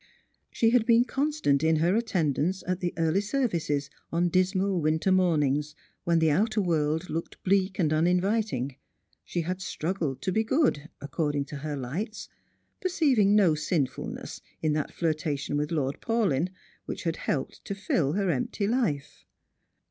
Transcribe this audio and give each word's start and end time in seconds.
She 0.51 0.71
had 0.71 0.87
been 0.87 1.05
constant 1.05 1.63
in 1.63 1.75
her 1.75 1.95
attendance 1.95 2.63
at 2.65 2.79
the 2.79 2.91
early 2.97 3.21
services 3.21 3.91
on 4.11 4.29
dismal 4.29 4.81
winter 4.81 5.11
mornings, 5.11 5.75
when 6.05 6.17
the 6.17 6.31
outer 6.31 6.59
world 6.59 7.07
looked 7.11 7.43
bleak 7.43 7.77
and 7.77 7.93
uninviting. 7.93 8.77
She 9.23 9.41
had 9.41 9.61
struggled 9.61 10.19
to 10.23 10.31
be 10.31 10.43
good, 10.43 10.89
according 10.99 11.45
to 11.53 11.57
her 11.57 11.77
lights, 11.77 12.29
perceiving 12.81 13.35
no 13.35 13.53
sin 13.53 13.85
fulness 13.85 14.41
in 14.59 14.73
that 14.73 14.91
flirtation 14.91 15.55
with 15.55 15.71
Lord 15.71 16.01
Paulyn, 16.01 16.49
which 16.87 17.03
had 17.03 17.17
helped 17.17 17.63
to 17.65 17.75
fill 17.75 18.13
her 18.13 18.31
empty 18.31 18.65
life. 18.65 19.23